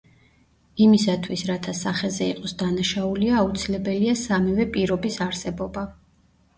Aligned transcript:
იმისათვის, 0.85 1.43
რათა 1.49 1.75
სახეზე 1.81 2.31
იყოს 2.31 2.57
დანაშაულია, 2.63 3.39
აუცილებელია 3.45 4.19
სამივე 4.27 4.71
პირობის 4.75 5.23
არსებობა. 5.31 5.91